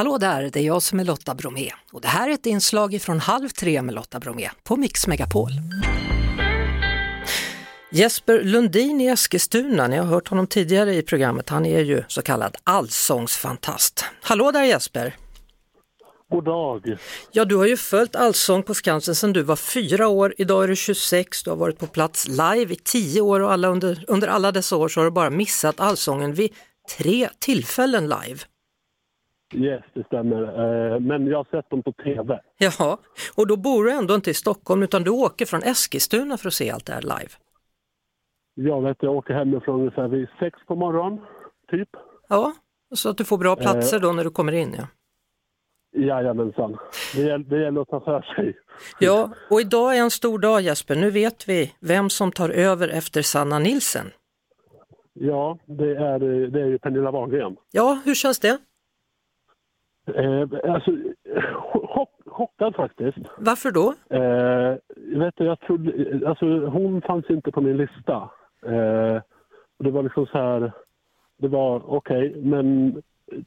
[0.00, 3.02] Hallå där, det är jag som är Lotta Bromé och det här är ett inslag
[3.02, 5.50] från Halv tre med Lotta Bromé på Mix Megapol.
[7.90, 12.22] Jesper Lundin i Eskilstuna, ni har hört honom tidigare i programmet, han är ju så
[12.22, 14.04] kallad allsångsfantast.
[14.22, 15.16] Hallå där Jesper!
[16.30, 16.96] God dag!
[17.32, 20.68] Ja, du har ju följt Allsång på Skansen sedan du var fyra år, idag är
[20.68, 24.28] du 26, du har varit på plats live i tio år och alla under, under
[24.28, 26.52] alla dessa år så har du bara missat Allsången vid
[26.96, 28.40] tre tillfällen live.
[29.54, 30.42] Yes, det stämmer.
[30.42, 32.40] Eh, Men jag har sett dem på TV.
[32.58, 32.98] Jaha,
[33.36, 36.54] och då bor du ändå inte i Stockholm utan du åker från Eskilstuna för att
[36.54, 37.30] se allt det här live.
[38.54, 41.20] Jag vet, jag åker hemifrån ungefär vid sex på morgonen,
[41.70, 41.88] typ.
[42.28, 42.52] Ja,
[42.94, 44.74] så att du får bra platser då när du kommer in.
[44.78, 44.84] Ja.
[46.00, 46.76] Jajamensan.
[47.14, 48.56] Det gäller, det gäller att ta för sig.
[49.00, 50.96] ja, och idag är en stor dag Jesper.
[50.96, 54.06] Nu vet vi vem som tar över efter Sanna Nilsen.
[55.12, 56.18] Ja, det är,
[56.50, 57.56] det är ju Pernilla Wahlgren.
[57.70, 58.58] Ja, hur känns det?
[60.16, 60.90] Eh, alltså,
[61.72, 63.18] chock, chockad faktiskt.
[63.38, 63.94] Varför då?
[64.16, 64.76] Eh,
[65.18, 68.30] vet du, jag trodde, alltså, hon fanns inte på min lista.
[68.66, 69.22] Eh,
[69.78, 70.72] och det var liksom så här,
[71.38, 72.92] det var okej, men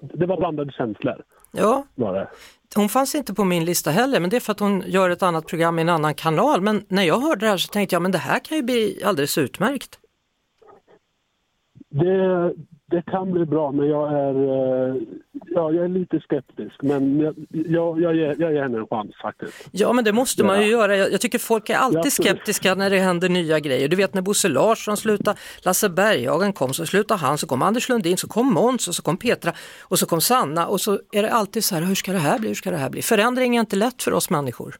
[0.00, 1.22] det var blandade känslor.
[1.52, 2.28] Ja, Var det.
[2.76, 5.22] hon fanns inte på min lista heller, men det är för att hon gör ett
[5.22, 6.60] annat program i en annan kanal.
[6.60, 9.00] Men när jag hörde det här så tänkte jag, men det här kan ju bli
[9.04, 9.98] alldeles utmärkt.
[11.88, 12.54] Det,
[12.90, 14.94] det kan bli bra, men jag är, eh,
[15.46, 16.74] ja, jag är lite skeptisk.
[16.82, 19.68] Men jag, jag, jag, ger, jag ger henne en chans faktiskt.
[19.72, 20.70] Ja, men det måste man ju Ja.
[20.70, 20.96] göra.
[20.96, 23.88] Jag, tycker folk är alltid Ja, skeptiska när det händer nya grejer.
[23.88, 27.88] Du vet när Bosse Larsson slutade, Lasse Berghagen kom, så slutade han, så kom Anders
[27.88, 29.52] Lundin, så kom Måns och så kom Petra
[29.82, 32.38] och så kom Sanna och så är det alltid så här, hur ska det här
[32.38, 33.02] bli, hur ska det här bli?
[33.02, 34.74] Förändring är inte lätt för oss människor.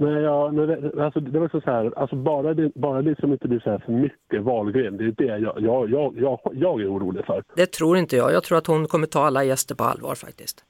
[0.00, 3.48] Jag, när det, alltså, det var så här, alltså bara det, bara det som inte
[3.48, 6.92] blir så här för mycket Wahlgren, det är det jag, jag, jag, jag, jag är
[6.92, 7.44] orolig för.
[7.56, 8.32] Det tror inte jag.
[8.32, 10.64] Jag tror att hon kommer ta alla gäster på allvar faktiskt.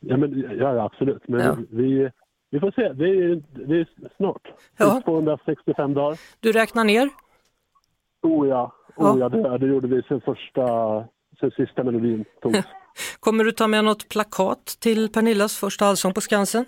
[0.00, 1.28] Ja, men, ja, ja absolut.
[1.28, 1.56] Men Ja.
[1.70, 2.10] vi,
[2.50, 4.42] vi får se, det är, det är snart.
[4.78, 4.96] Ja.
[4.96, 6.18] är 265 dagar.
[6.40, 7.08] Du räknar ner?
[8.22, 9.12] Oh ja, Ja.
[9.12, 10.64] oh, ja det, det gjorde vi sen första,
[11.40, 12.58] sen sista melodin togs.
[13.20, 16.64] Kommer du ta med något plakat till Pernillas första allsång på Skansen?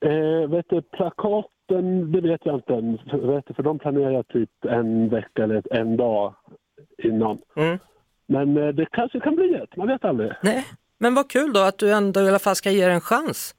[0.00, 2.98] Eh, vet du, plakaten, det vet jag inte än.
[3.10, 6.34] För, vet du, för de planerar jag typ en vecka eller en dag
[6.98, 7.38] innan.
[7.56, 7.78] Mm.
[8.26, 10.32] Men eh, det kanske kan bli ett, man vet aldrig.
[10.42, 10.64] Nej,
[10.98, 13.54] men vad kul då att du ändå i alla fall ska ge det en chans.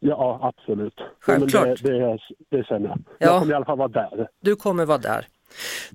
[0.00, 1.00] Ja, absolut.
[1.20, 1.66] Självklart.
[1.66, 2.18] Ja, det, det,
[2.50, 2.98] det känner jag.
[3.18, 3.26] Ja.
[3.26, 4.28] Jag kommer i alla fall vara där.
[4.40, 5.26] Du kommer vara där.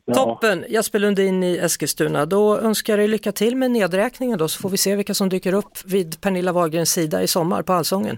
[0.05, 0.13] Ja.
[0.13, 0.65] Toppen!
[0.69, 2.25] Jesper Lundin i Eskilstuna.
[2.25, 5.29] Då önskar jag dig lycka till med nedräkningen då så får vi se vilka som
[5.29, 8.17] dyker upp vid Pernilla Wahlgrens sida i sommar på Allsången.